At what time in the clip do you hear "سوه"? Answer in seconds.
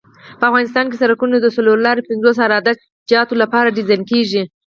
1.85-2.07